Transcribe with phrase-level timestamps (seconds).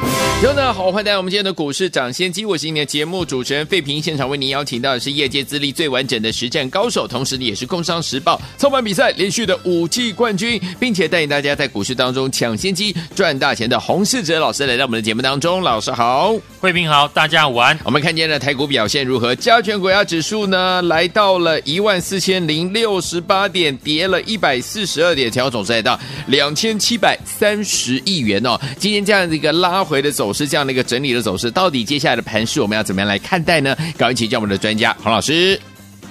[0.00, 2.44] 听众大家好，欢迎来到我们今天的股市涨先机。
[2.44, 15.60] 我是今天的节目主持人费平，现场为您邀请到的是业界资历最完整的实战高手，同时你也是工商时报操盘比赛连续的五季冠军，并且带领大家在股市当中抢先机赚大钱的洪世哲老师来到我们的节目当中。
[15.60, 17.76] 老师好，费平好，大家午安。
[17.84, 19.34] 我们看见了台股表现如何？
[19.34, 28.56] 加权股价指数呢，来到了一万四千零六十八点，跌了一百四十二点，成交总值来到两千七百三十亿元哦。
[28.78, 30.28] 今天这样的一个拉回的走。
[30.32, 33.74] 势这样的一个整理的走势，到底接下来的盘势我们要怎么样来看待呢？
[33.96, 35.60] 赶快请教我们的专家洪老师。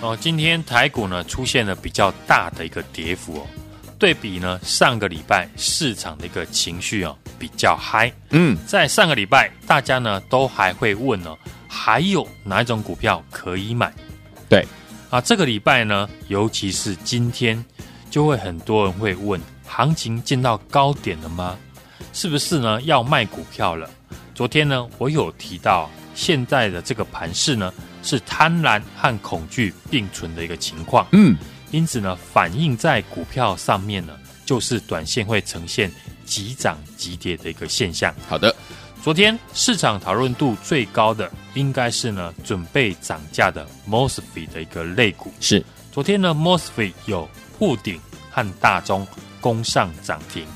[0.02, 3.48] 哦，今天台股呢出现了比较大的一个跌幅哦，
[3.98, 8.12] 对比呢上个礼拜市场的一个情绪哦比较嗨。
[8.32, 11.34] 嗯，在上个礼拜大家呢都还会问呢，
[11.70, 13.94] 还有哪一种股票可以买？
[14.50, 14.68] 对
[15.10, 17.64] 啊，这个礼拜呢，尤其是今天，
[18.10, 21.58] 就会很多人会问，行情见到高点了吗？
[22.18, 23.88] 是不是呢要卖股票了？
[24.34, 31.06] 昨天呢，我有提到，现在的这个盘势呢，是贪婪和恐惧并存的一个情况。
[31.12, 31.38] 嗯，
[31.70, 35.92] 因此呢，反映在股票上面呢，就是短线会呈现
[36.26, 38.12] 急涨急跌的一个现象。
[38.28, 38.56] 好的，
[39.04, 45.32] 昨天市场讨论度最高的，应该是呢，准备涨价的 Mosfet 的一个类股。
[45.40, 49.06] 是，昨天呢，Mosfet 有富鼎和大中
[49.40, 50.48] 攻上涨停，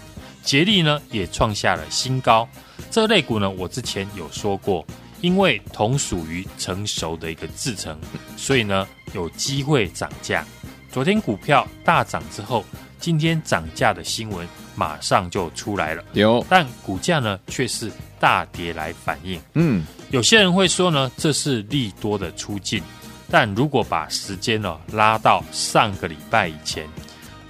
[0.43, 2.47] 捷力呢也创下了新高。
[2.89, 4.85] 这类股呢，我之前有说过，
[5.21, 7.97] 因为同属于成熟的一个制程，
[8.35, 10.45] 所以呢有机会涨价。
[10.91, 12.65] 昨天股票大涨之后，
[12.99, 16.03] 今天涨价的新闻马上就出来了。
[16.13, 19.39] 有，但股价呢却是大跌来反应。
[19.53, 22.83] 嗯，有些人会说呢，这是利多的出尽，
[23.29, 26.85] 但如果把时间呢拉到上个礼拜以前。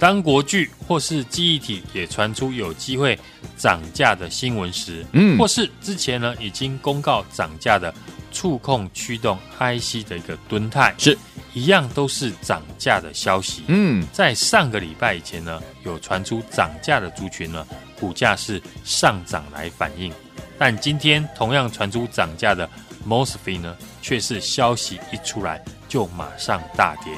[0.02, 3.16] 当国巨或是记忆体也传出有机会
[3.56, 7.94] 涨价的新闻时，嗯，或是之前呢已经公告涨价的
[8.32, 11.16] 触控驱动 IC 的一个敦泰，是
[11.54, 13.62] 一样都是涨价的消息。
[13.68, 17.64] 嗯，在上个礼拜以前呢，有传出涨价的族群呢，
[18.00, 20.12] 股价是上涨来反应，
[20.58, 22.68] 但今天同样传出涨价的
[23.06, 27.12] Mosfet 呢，却是消息一出来就马上大跌。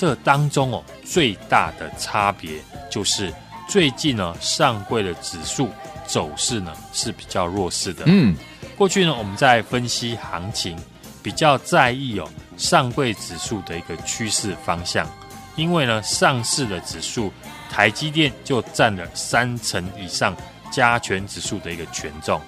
[0.00, 2.52] 这当中哦，最大的差别
[2.88, 3.30] 就是
[3.68, 5.68] 最近呢，上柜的指数
[6.06, 8.04] 走势呢是比较弱势的。
[8.06, 8.34] 嗯，
[8.78, 10.74] 过去呢，我们在分析行情
[11.22, 15.06] 比较在意哦，上柜指数的一个趋势方向，
[15.54, 17.30] 因为呢，上市的指数
[17.70, 20.34] 台积电就占了三成以上
[20.72, 22.40] 加权指数的一个权重，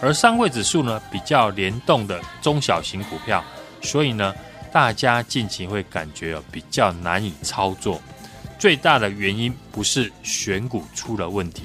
[0.00, 3.44] 而上柜指数呢比较联动的中小型股票，
[3.82, 4.34] 所以呢。
[4.74, 8.02] 大家近期会感觉比较难以操作，
[8.58, 11.62] 最大的原因不是选股出了问题，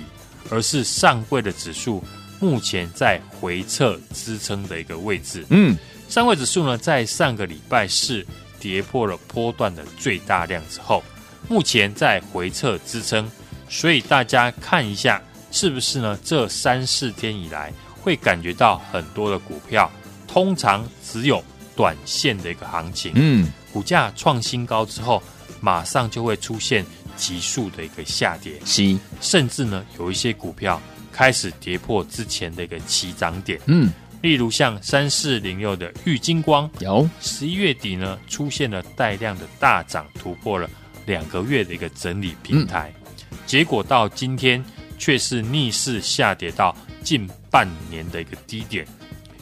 [0.52, 2.04] 而是上柜的指数
[2.40, 5.44] 目前在回撤支撑的一个位置。
[5.50, 5.76] 嗯，
[6.08, 8.24] 上柜指数呢，在上个礼拜四
[8.60, 11.04] 跌破了波段的最大量之后，
[11.48, 13.28] 目前在回撤支撑，
[13.68, 15.20] 所以大家看一下
[15.52, 16.16] 是不是呢？
[16.24, 19.92] 这三四天以来会感觉到很多的股票，
[20.28, 21.44] 通常只有。
[21.80, 25.24] 短线的一个行情，嗯，股价创新高之后，
[25.62, 26.86] 马上就会出现
[27.16, 33.90] 急速的一个下跌，是，甚至呢，有一些股票开始跌破之前的一个起涨点，嗯，
[34.22, 37.10] 例如像三四零六的玉金光，有。
[37.22, 40.70] 十一月底呢，出现了带量的大涨，突破了
[41.06, 42.94] 两个月的一个整理平台，
[43.32, 44.62] 嗯，结果到今天
[44.98, 46.76] 却是逆势下跌到
[47.06, 48.86] 近半年的一个低点。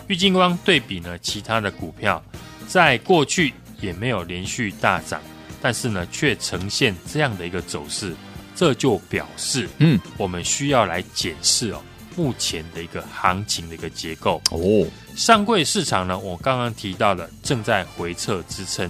[0.07, 2.23] 玉金光对比呢，其他的股票，
[2.67, 5.21] 在过去也没有连续大涨，
[5.61, 8.15] 但是呢，却呈现这样的一个走势，
[8.55, 11.81] 这就表示，嗯，我们需要来检视哦，
[12.15, 14.87] 目前的一个行情的一个结构哦。
[15.15, 18.89] 上柜市场呢，我刚刚提到的正在回撤支撑，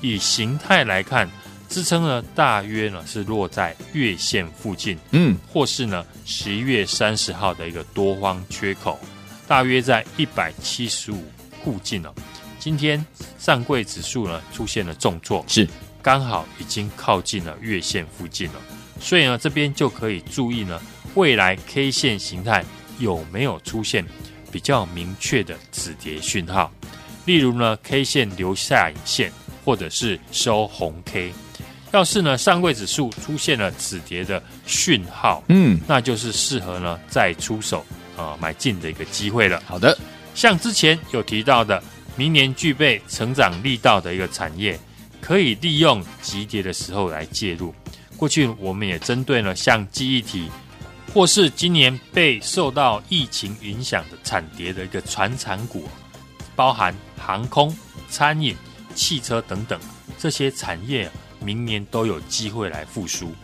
[0.00, 1.28] 以形态来看，
[1.68, 8.98] 支撑呢大约呢是落在月线附近，嗯，或是呢十一月三十号的一个多方缺口。
[9.46, 11.24] 大约在一百七十五
[11.64, 12.12] 附近哦。
[12.58, 13.04] 今天
[13.38, 15.68] 上柜指数呢出现了重挫，是。
[16.02, 18.60] 刚好已经靠近了月线附近了，
[19.00, 20.78] 所以呢这边就可以注意呢
[21.14, 22.62] 未来 K 线形态
[22.98, 24.04] 有没有出现
[24.52, 26.70] 比较明确的止跌讯号，
[27.24, 29.32] 例如呢 K 线留下影线
[29.64, 31.32] 或者是收红 K，
[31.92, 39.62] 要是呢上柜指数出现了止跌的讯号，嗯，那就是适合呢再出手啊、呃、买进的一个机会了。
[39.66, 39.96] 好的，
[40.34, 41.82] 像之前有提到的，
[42.16, 44.78] 明年具备成长力道的一个产业，
[45.20, 47.74] 可以利用急跌的时候来介入。
[48.16, 50.48] 过去我们也针对了像记忆体，
[51.12, 55.88] 或是今年被受到疫情影响的惨跌的一个传产股，
[56.54, 57.76] 包含航空、
[58.08, 58.56] 餐饮、
[58.94, 59.78] 汽车等等
[60.18, 63.34] 这些产业，明年都有机会来复苏。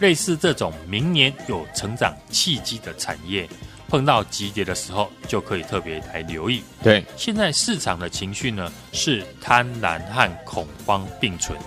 [0.00, 3.48] 类似这种明年有成长契机的产业，
[3.88, 6.62] 碰到急跌的时候，就可以特别来留意。
[6.82, 11.58] 对，现在市场的情绪呢，是贪婪和恐慌并存。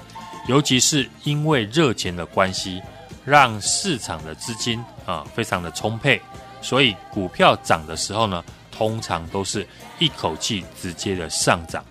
[0.47, 2.81] 尤其是因为热钱的关系，
[3.25, 6.21] 让市场的资金啊非常的充沛，
[6.61, 9.67] 所以股票涨的时候呢，通常都是
[9.99, 11.83] 一口气直接的上涨，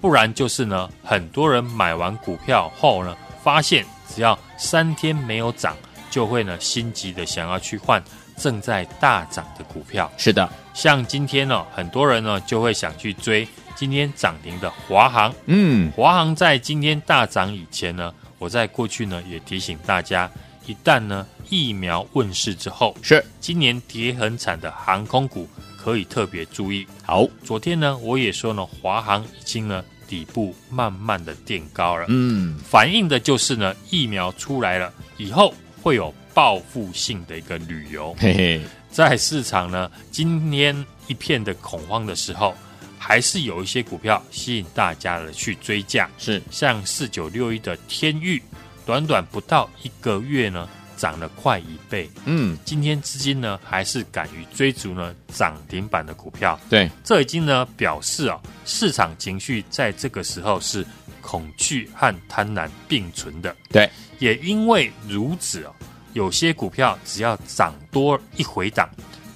[0.00, 5.76] 不然就是呢，很多人买完股票后呢，发现只要三天没有涨，
[6.10, 8.02] 就会呢心急的想要去换
[8.42, 10.10] 正在大涨的股票。
[10.18, 13.46] 是的，像今天呢，很多人呢就会想去追。
[13.76, 20.28] 今天涨停的华航，嗯，华航在今天大涨以前呢，我在过去呢也提醒大家，
[20.66, 26.84] 一旦呢疫苗问世之后，是今年跌很惨的航空股可以特别注意。
[27.04, 42.54] 好，昨天呢我也说呢，华航已经呢底部慢慢的垫高了，嗯，反映的就是呢疫苗出来了以后会有报复性的一个旅游，嘿嘿，在市场呢今天一片的恐慌的时候。
[43.04, 46.40] 还是有一些股票吸引大家的去追价，是。
[46.52, 48.40] 像四九六一的天域，
[48.86, 52.08] 短短不到一个月呢，涨了快一倍。
[52.26, 60.86] 嗯，今天资金呢还是敢于追逐呢涨停板的股票，对，这已经呢表示啊，市场情绪在这个时候是
[61.20, 63.52] 恐惧和贪婪并存的。
[63.68, 63.90] 对，
[64.20, 65.74] 也因为如此哦，
[66.12, 68.88] 有些股票只要涨多一回档，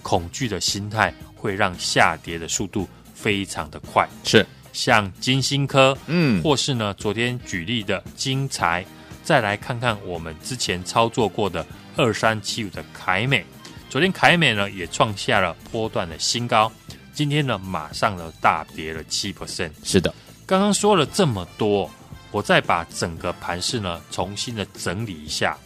[0.03, 2.89] 恐惧的心态会让下跌的速度。
[3.19, 8.85] 非常的快，是像金星科，嗯，或是呢，昨天举例的金财，
[9.25, 13.43] 再来看看我们之前操作过的二三七五的凯美，
[13.89, 16.71] 昨天凯美呢也创下了波段的新高，
[17.15, 19.71] 今天呢马上呢大跌了七 percent。
[19.83, 20.15] 是的，
[20.45, 21.91] 刚刚说了这么多，
[22.31, 25.57] 我再把整个盘势呢重新的整理一下。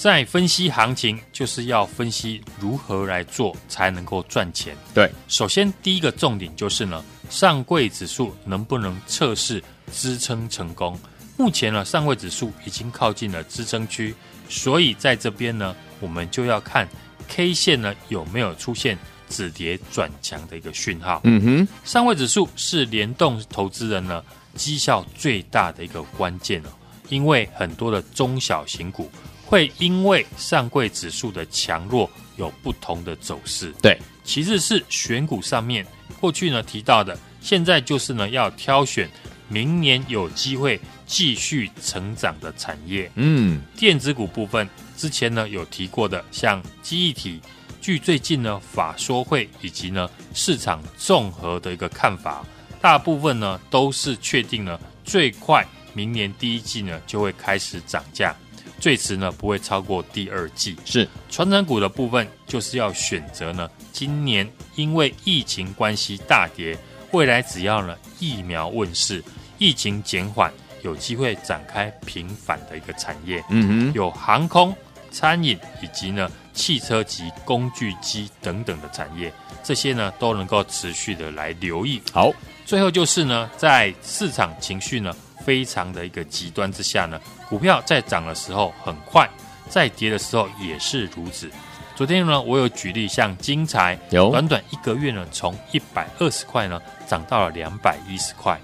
[0.00, 4.74] 在分析行情，就是要分析如何来做才能够赚钱。
[4.94, 9.62] 对，首先第一个重点就是呢，上柜指数能不能测试
[9.92, 10.98] 支撑成功？
[11.36, 14.14] 目前呢，上柜指数已经靠近了支撑区，
[14.48, 16.88] 所以在这边呢，我们就要看
[17.28, 18.98] K 线呢有没有出现
[19.28, 21.20] 止跌转强的一个讯号。
[21.24, 24.24] 嗯哼，上柜指数是联动投资人呢
[24.54, 26.70] 绩效最大的一个关键哦，
[27.10, 29.10] 因为很多的中小型股。
[29.50, 33.74] 会因为上柜指数的强弱有不同的走势。
[33.82, 35.84] 对，其次是选股上面，
[36.20, 39.10] 过去呢提到的，现在就是呢要挑选
[39.48, 43.10] 明年有机会继续成长的产业。
[43.16, 47.40] 嗯，电子股部分之前呢有提过的，像记忆体，
[47.80, 52.46] 据最近呢法说会以及呢市场综合的一个看法，
[52.80, 58.32] 大部分呢都是确定呢最快明年第一季呢就会开始涨价。
[58.80, 60.76] 最迟呢不会超过第二季。
[60.84, 66.76] 是传产股的部分，就是要选择呢，今年因为疫情关系大跌，
[67.12, 69.22] 未来只要呢疫苗问世，
[69.58, 70.50] 疫情减缓，
[70.82, 73.44] 有机会展开平反的一个产业。
[73.50, 74.74] 嗯哼，有航空、
[75.10, 79.32] 餐饮以及呢汽车及工具机等等的产业，
[79.62, 82.00] 这些呢都能够持续的来留意。
[82.12, 82.32] 好，
[82.64, 87.20] 最后就是呢，在市场情绪呢非常的一个极端之下呢。
[87.48, 89.28] 股票在涨的时候很快，
[89.68, 91.50] 在跌的时候也是如此。
[91.96, 98.58] 昨天呢，我有举例，像金财，有短短一个月呢，从一百二十块呢涨到了两百一十块，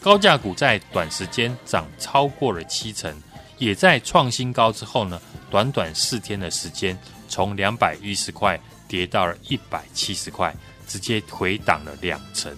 [0.00, 3.14] 高价股在短时间涨超过了七成，
[3.58, 5.20] 也在创新高之后呢，
[5.50, 10.54] 短短四天的时间，从两百一十块跌到了一百七十块，
[10.86, 12.56] 直接回档了两成。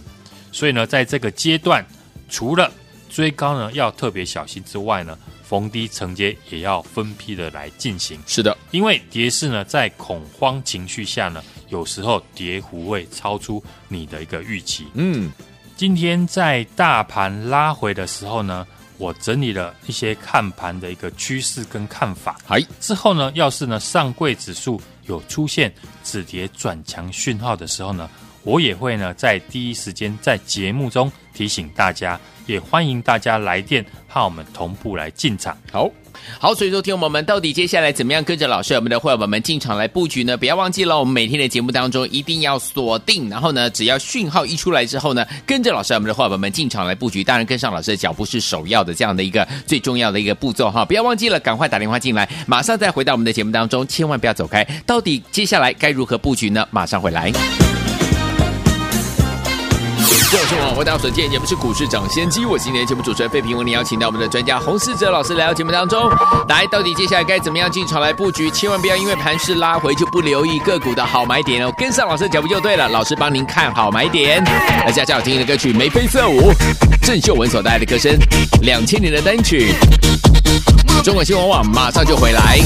[0.52, 1.84] 所以呢，在这个阶段，
[2.28, 2.70] 除了
[3.10, 8.18] 追高呢要特别小心之外呢，逢低承接也要分批的来进行。
[8.26, 14.86] 是的，因为跌势呢，在恐慌情绪下呢，有时候跌幅会超出你的一个预期。
[14.94, 15.30] 嗯，
[15.76, 22.38] 今天在大盘拉回的时候呢，我整理了一些看盘的一个趋势跟看法。
[22.46, 25.72] 嗨，之后呢，要是呢上柜指数有出现
[26.04, 28.08] 止跌转强讯号的时候呢，
[28.42, 32.18] 我也会呢在第一时间在节目中提醒大家。
[32.46, 35.56] 也欢迎大家来电和我们同步来进场。
[35.70, 35.88] 好，
[36.40, 40.36] 好，所以说，听我们到底接下来怎么样跟着老师我们的会员们进场来布局呢？
[40.36, 47.22] 不要忘记了，我们每天的节目当中一定要锁定，然后呢，只要讯号一出来之后呢，跟着老师我们的会员们进场来布局。
[47.22, 50.84] 当然，跟上老师的脚步是首要的这样的一个最重要的一个步骤哈！
[50.84, 54.64] 不要忘记了，赶快打电话进来，马上再回到我们的节目当中，千万不要走开。
[54.84, 56.66] 到底接下来该如何布局呢？
[56.72, 57.30] 马上回来。
[60.32, 66.08] 各位听众，我大所见节目是股市涨先机，我今天节目主持人费平，为您邀请到我们的专家洪世哲老师来到节目当中，
[66.48, 68.48] 来到底接下来该怎么样进场来布局？
[68.52, 74.40] 千万不要因为盘势拉回就不留意个股的好买点哦，跟上老师的脚步就对了，老师帮您看好买点。
[74.44, 76.52] 来，接下来好听的歌曲《眉飞色舞》，
[77.02, 78.16] 郑秀文所带来的歌声，
[78.62, 79.74] 两千年的单曲。
[81.02, 82.60] 中国新闻网马上就回来。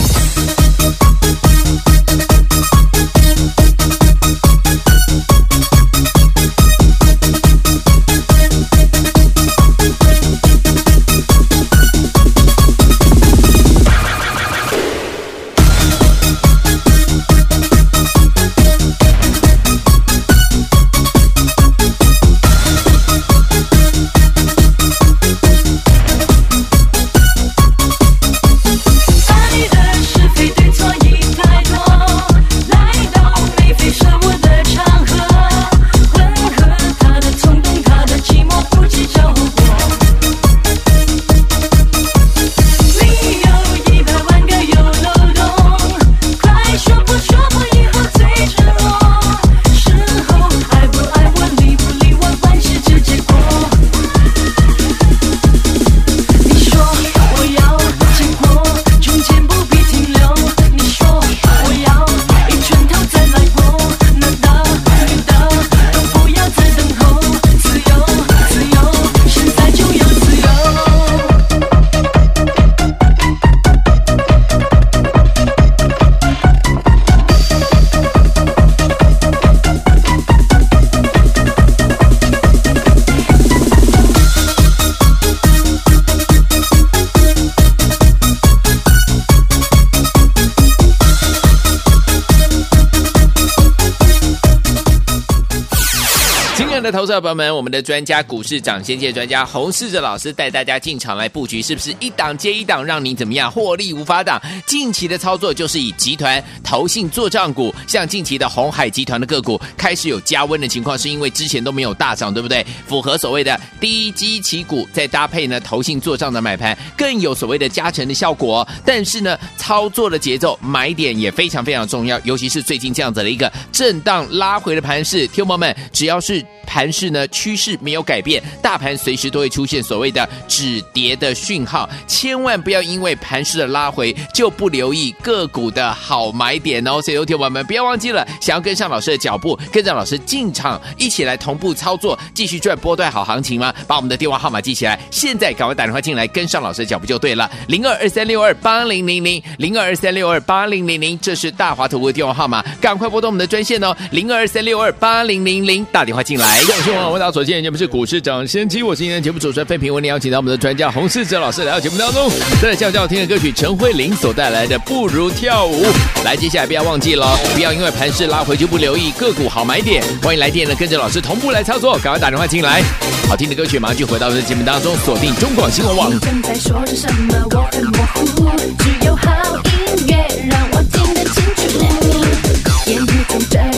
[96.84, 104.38] 的投资者朋友们，我们的专家股市涨先机专家洪世哲老师带大家进场来布局，是不是一档接一档，让你怎么样获利无法挡？
[104.66, 112.64] 近期的操作就是以集团投信做账股，像近期的鸿海集团的个股开始有加温的情况，是因为之前都没有大涨，对不对？
[112.86, 118.66] 符合所谓的低基期股，再搭配呢投信做账的买盘，更有所谓的加成的效果。
[118.84, 126.44] 但是呢，操作的节奏买点也非常非常重要，尤其是最近这样子的一个震荡拉回的盘势，听友们，只要是。
[126.74, 137.00] 盘势呢，趋势没有改变，大盘随时都会出现所谓的止跌的讯号，千万不要因为盘势的拉回就不留意个股的好买点哦。
[137.00, 143.72] 所以，有听友们不要忘记了，想要跟上老师的脚步，跟着老师进场，一起来同步操作，继续赚波段好行情吗？
[143.86, 147.48] 把我们的电话号码记起来，现在赶快打电话进来，跟上老师的脚步就对了。
[147.68, 156.63] 零二二三六二八零零零，零二二三六二八零零零，这是大华投顾的电话号码，赶快拨通我们的专线哦，零二二三六二八零零零，打电话进来。
[156.66, 162.30] 大新闻我是大家所见你们是股市长先期我是今天节目主持人费平为你邀请到我们的专家洪世哲老师来到节目当中。
[162.60, 165.84] 在笑好听的歌曲陈慧琳所带来的不如跳舞。
[166.24, 172.82] 来接下来不要忘记了不要因为盘势拉回就不留意个股好买点欢迎来电呢跟着老师同步来操作赶快打电话进来。
[173.28, 176.10] 好听的歌曲马上就回到我们的节目当中锁定中广新闻网。
[176.42, 177.46] 在说着什么？
[177.50, 179.30] 我很模糊只有好
[179.64, 180.16] 音乐
[180.48, 181.62] 让我听得清楚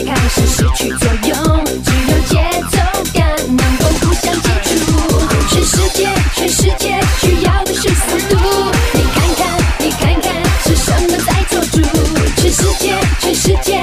[0.06, 2.75] 开始失去作用只有结
[5.66, 8.36] 世界，全世界需要的是速度。
[8.94, 10.32] 你看看，你看看，
[10.64, 11.82] 是什么在做主？
[12.36, 13.75] 全世界，全世界。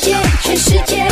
[0.00, 1.07] 全世界。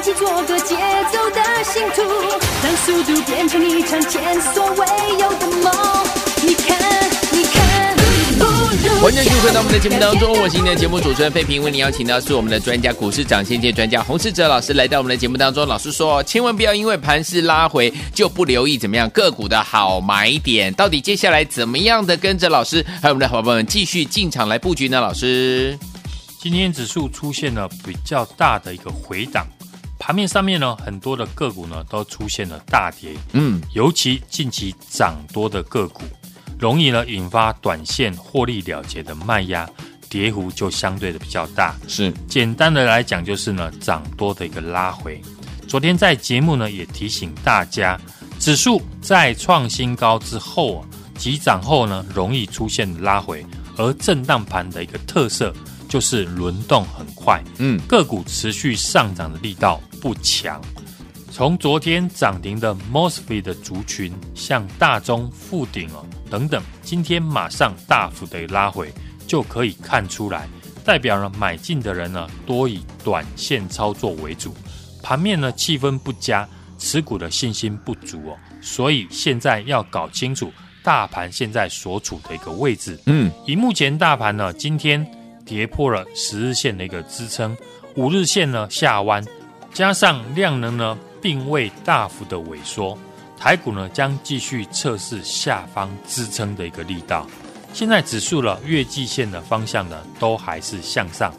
[0.00, 0.76] 起做个节
[1.12, 2.02] 奏的信徒，
[2.62, 4.86] 让速度变成一场前所未
[5.18, 5.72] 有的梦。
[6.46, 7.96] 你看，你看，
[9.00, 15.66] 欢迎继续回到我们的节目当中，我是今天的节目主持人费平，为您邀请到是我们的专家股市涨先界专家洪世哲老师来到我们的节目当中。
[15.66, 25.00] 老师说，千万不要因为盘势拉回就不留意怎么样个股的好买点，到底接下来怎么样的跟着老师还有我们的伙伴们继续进场来布局呢？
[25.00, 25.76] 老师。
[26.40, 29.44] 今天指数出现了比较大的一个回档，
[29.98, 36.02] 盘面上面呢，很多的个股呢都出现了大跌，嗯，尤其近期涨多的个股，
[36.58, 39.68] 容易呢引发短线获利了结的卖压，
[40.08, 41.76] 跌幅就相对的比较大。
[41.88, 45.20] 是简单的来讲，就是呢涨多的一个拉回。
[45.66, 48.00] 昨天在节目呢也提醒大家，
[48.38, 50.88] 指数在创新高之后啊，
[51.18, 53.44] 急涨后呢容易出现拉回，
[53.76, 55.52] 而震荡盘的一个特色。
[55.88, 60.60] 就是轮动很快，嗯，个股持续上涨的力道不强。
[61.30, 68.92] 从昨天涨停的 Mosfet 的族群，像大中、富鼎哦等等，今天马上大幅的拉回，
[69.26, 70.48] 就可以看出来，
[70.84, 74.54] 代表了买进的人呢多以短线操作为主，
[75.02, 80.52] 盘面呢气氛不佳，持股的信心不足哦，所以现在要搞清楚
[80.82, 82.98] 大盘现在所处的一个位置。
[83.06, 85.06] 嗯，以目前大盘呢，今天。
[85.48, 87.56] 跌破了十日线的一个支撑，
[87.96, 89.24] 五日线呢下弯，
[89.72, 92.98] 加上量能呢并未大幅的萎缩，
[93.38, 97.26] 台股呢将继续测试下方支撑的一个力道。
[97.72, 101.32] 现在指数了月季线的方向呢都还是向上，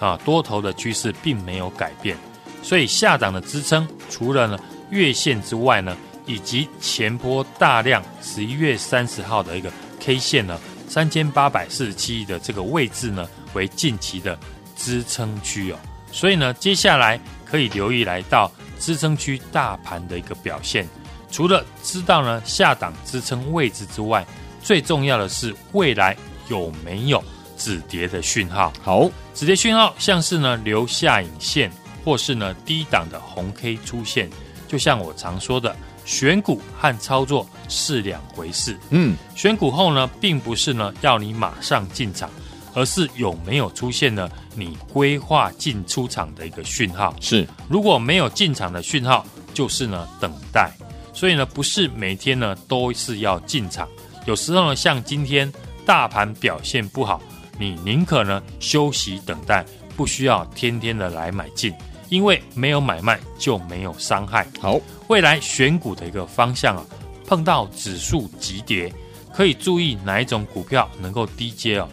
[0.00, 2.16] 啊多头的趋势并没有改变，
[2.62, 4.58] 所以下档的支撑除了呢
[4.90, 9.70] 月线之外呢，以及前波大量十一月三十号的一个
[10.00, 13.28] K 线呢三千八百四十七亿的这个位置呢。
[13.54, 14.36] 为近期的
[14.76, 15.78] 支撑区哦，
[16.10, 20.88] 所以呢，接下来可以留意来到支撑区大盘的一个表现。
[21.30, 24.24] 除了知道呢下档支撑位置之外，
[24.62, 26.16] 最重要的是未来
[26.48, 27.22] 有没有
[27.56, 28.72] 止跌的讯号。
[28.82, 31.70] 好，止跌讯号像是呢留下影线，
[32.04, 34.30] 或是呢低档的红 K 出现。
[34.68, 38.78] 就像我常说的，选股和操作是两回事。
[38.90, 42.30] 嗯，选股后呢，并不是呢要你马上进场。
[42.74, 47.14] 而是有没有出现了你规划进出场的一个讯号？
[47.20, 50.70] 是，如果没有进场的讯号，就是呢等待。
[51.12, 53.88] 所以呢，不是每天呢都是要进场。
[54.26, 55.50] 有时候呢，像今天
[55.86, 57.22] 大盘表现不好，
[57.56, 59.64] 你宁可呢休息等待，
[59.96, 61.72] 不需要天天的来买进，
[62.08, 64.44] 因为没有买卖就没有伤害。
[64.60, 66.84] 好，未来选股的一个方向啊，
[67.26, 68.92] 碰到指数急跌，
[69.32, 71.88] 可以注意哪一种股票能够低接哦。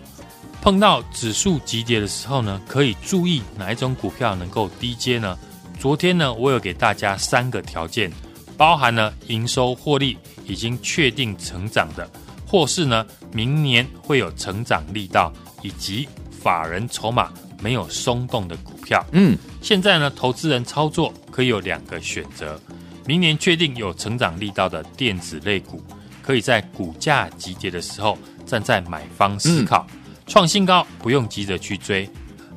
[0.62, 5.38] 碰到指数急跌的时候呢，可以注意哪一种股票能够低接呢？
[5.80, 8.12] 昨天呢，我有给大家三个条件，
[8.56, 12.08] 包含了营收获利已经确定成长的，
[12.46, 19.04] 或是呢明年会有成长力道，以及法人筹码没有松动的股票。
[19.14, 22.62] 嗯，现在呢，投资人操作可以有两个选择：
[23.08, 25.84] 明年确定有成长力道的电子类股，
[26.22, 29.88] 可以在股价急跌的时候站在买方思考。
[29.90, 30.01] 嗯
[30.32, 32.10] 创新高不用急着去追，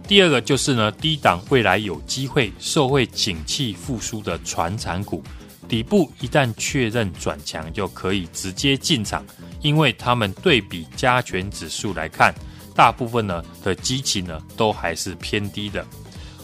[0.06, 5.20] 第二个就是呢，低档未来有机会受惠景气复苏的传产股，
[5.68, 9.26] 底部一旦确认转强，就可以直接进场，
[9.60, 12.32] 因为他们对比加权指数来看，
[12.76, 15.84] 大部分呢的基期呢都还是偏低的。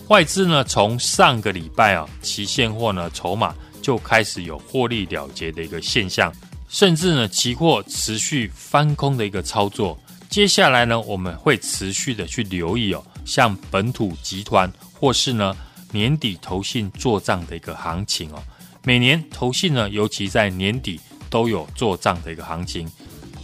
[0.08, 6.34] 外资呢从上个礼拜啊，期现货呢筹码就开始有获利了结的一个现象，
[6.68, 9.96] 甚至呢期货持续翻空的一个操作。
[10.30, 15.56] 接下来呢，我们会持续的去留意哦，像本土集团或是呢
[15.90, 18.40] 年底投信做账的一个行情哦。
[18.84, 22.88] 每年投信呢，尤其在年底都有做账的一个行情。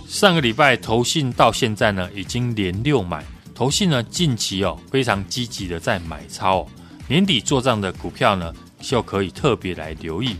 [0.06, 6.68] 上个礼拜投信到现在呢，已经连六买，投信呢近期哦非常积极的在买超哦。
[7.08, 10.36] 年底做账的股票呢，就可以特别来留意。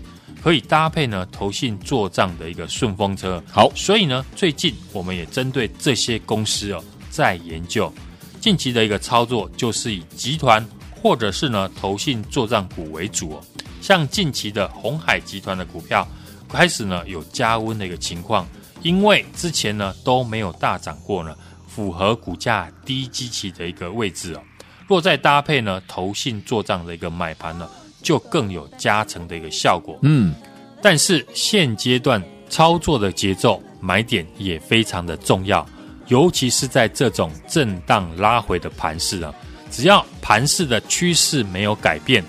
[0.46, 3.42] 可以搭配呢，投信做账的一个顺风车。
[3.50, 6.80] 好，所以呢，最近我们也针对这些公司哦，
[7.10, 7.92] 在研究
[8.40, 10.64] 近期的一个操作，就是以集团
[11.02, 13.42] 或者是呢投信做账股为主哦。
[13.80, 16.06] 像近期的鸿海集团的股票
[16.48, 18.46] 开始呢有加温的一个情况，
[18.82, 24.40] 因为之前呢都没有大涨过呢，符合股价低基期的一个位置哦。
[24.86, 27.68] 若再搭配呢投信做账的一个买盘呢。
[28.06, 29.98] 就更有加成的一个效果。
[30.02, 30.32] 嗯，
[30.80, 35.66] 但是现阶段操作的节奏买点也非常的重要，
[36.06, 39.34] 尤其是在这种震荡拉回的盘势啊，
[39.72, 42.22] 只要盘势的趋势没有改变，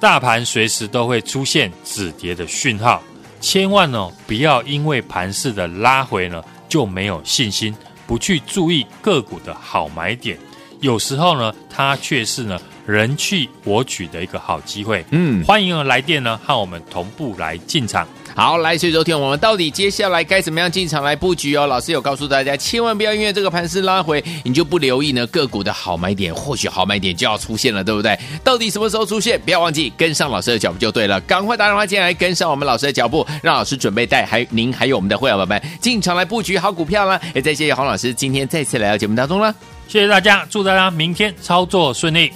[0.00, 3.00] 大盘随时都会出现止跌的讯号，
[3.40, 7.72] 千万呢不要因为盘势的拉回呢就没有信心，
[8.08, 10.36] 不去注意个股的好买点。
[10.80, 15.04] 有时候呢，它却是呢人去我取的一个好机会。
[15.10, 18.06] 嗯，欢迎来电呢，和我们同步来进场。
[18.34, 21.66] 好，来，所以昨天我们到底接下来该怎么样进场来布局哦？
[21.66, 28.18] 老师有告诉大家，千万不要因为这个盘势拉回，你就不留意呢个股的好买点，或许好买点就要出现了，对不对？
[28.42, 29.38] 到底什么时候出现？
[29.42, 31.20] 不要忘记跟上老师的脚步就对了。
[31.20, 37.20] 赶快打电话进来，跟上我们老师的脚步，让老师准备带还您还有我们的会员宝宝们进场来布局好股票啦。
[37.34, 39.54] 也再谢谢黄老师今天再次来到节目当中了，
[39.88, 42.32] 谢谢大家，祝大家明天操作顺利。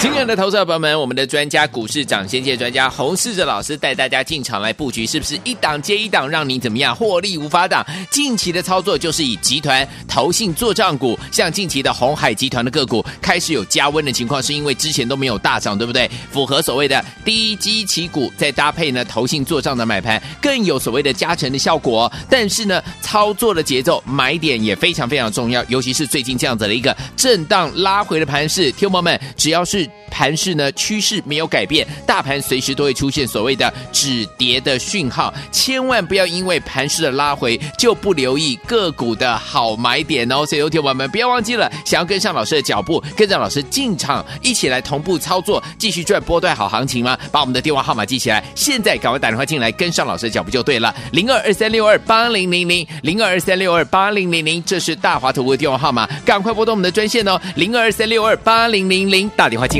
[0.00, 7.84] 亲爱的投资者朋友们，我们的专家股市涨先界专家洪世哲老师带大家进场来布局，是不是一档接一档，让您怎么样获利无法挡？
[8.10, 16.10] 近期的操作就是以集团投信做账股，像近期的鸿海集团的个股开始有加温的情况，是因为之前都没有大涨，对不对？
[16.30, 22.10] 符合所谓的低基期股，再搭配呢投信做账的买盘，更有所谓的加成的效果。
[22.30, 29.89] 但是呢，操作的节奏买点也非常非常重要，尤其是最近这样子的一个震荡拉回的盘势，听众们，只要是。
[30.10, 40.44] 盘势呢，趋势没有改变，大盘随时都会出现所谓的止跌的讯号，千万不要因为盘势的拉回就不留意个股的好买点哦。
[40.44, 47.16] 所以，有听友们不要忘记了，想要跟上老师的脚步，跟着老师进场，一起来同步操作，继续赚波段好行情吗？
[47.30, 50.94] 把我们的电话号码记起来，现在赶快打电话进来，跟上老师的脚步就对了。
[51.12, 59.79] 零二二三六二八零零零，零二二三六二八零零零，这是大华投顾的电话号码，赶快拨通我们的专线哦，零二二三六二八零零零，打电话进